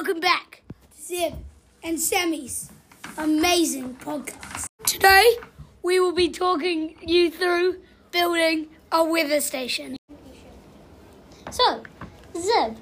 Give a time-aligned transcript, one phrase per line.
[0.00, 0.62] welcome back
[0.96, 1.34] to Zeb
[1.82, 2.70] and Sammy's
[3.18, 4.64] amazing podcast.
[4.86, 5.36] Today,
[5.82, 9.98] we will be talking you through building a weather station.
[11.50, 11.82] So,
[12.34, 12.78] Zeb,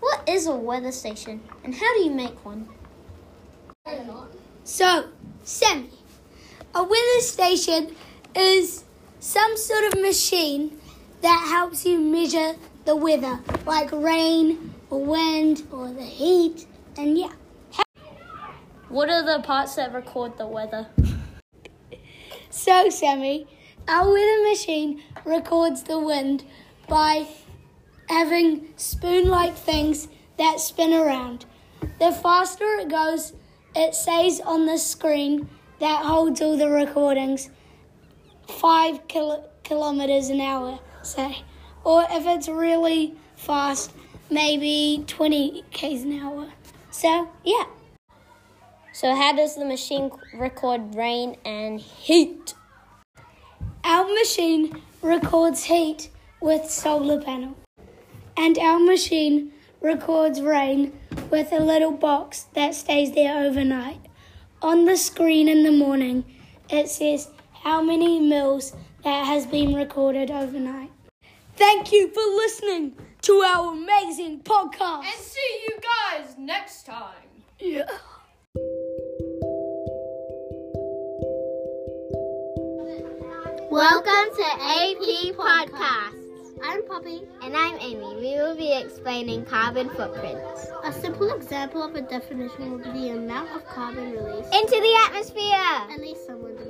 [0.00, 2.68] what is a weather station and how do you make one?
[4.64, 5.04] So,
[5.44, 5.92] Sammy,
[6.74, 7.94] a weather station
[8.34, 8.82] is
[9.20, 10.80] some sort of machine
[11.20, 12.56] that helps you measure
[12.86, 17.32] the weather, like rain or wind or the heat, and yeah.
[18.88, 20.88] What are the parts that record the weather?
[22.52, 23.46] So, Sammy,
[23.86, 26.44] our weather machine records the wind
[26.88, 27.28] by
[28.08, 31.46] having spoon like things that spin around.
[32.00, 33.34] The faster it goes,
[33.76, 35.48] it says on the screen
[35.78, 37.50] that holds all the recordings
[38.48, 41.44] five kil- kilometers an hour, say.
[41.84, 43.92] Or if it's really fast,
[44.30, 46.48] maybe 20 k's an hour.
[46.90, 47.64] So, yeah.
[48.92, 52.54] So, how does the machine record rain and heat?
[53.84, 56.10] Our machine records heat
[56.40, 57.56] with solar panel.
[58.36, 60.98] And our machine records rain
[61.30, 64.00] with a little box that stays there overnight.
[64.62, 66.24] On the screen in the morning,
[66.68, 67.30] it says
[67.62, 70.90] how many mils that has been recorded overnight.
[71.56, 75.04] Thank you for listening to our amazing podcast.
[75.04, 77.28] And see you guys next time.
[77.58, 77.84] Yeah.
[83.70, 86.16] Welcome to AP Podcasts.
[86.64, 87.22] I'm Poppy.
[87.42, 88.16] And I'm Amy.
[88.16, 90.66] We will be explaining carbon footprints.
[90.84, 94.98] A simple example of a definition will be the amount of carbon released into the
[95.06, 95.54] atmosphere.
[95.54, 96.69] At least someone delivered the message.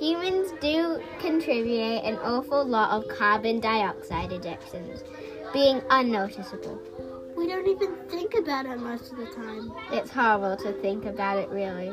[0.00, 5.02] Humans do contribute an awful lot of carbon dioxide ejections,
[5.52, 6.80] being unnoticeable.
[7.36, 9.70] We don't even think about it most of the time.
[9.92, 11.92] It's horrible to think about it, really.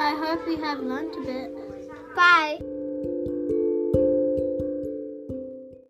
[0.00, 2.16] I hope we have learned a bit.
[2.16, 2.73] Bye.